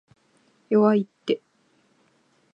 [0.71, 1.43] 弱いって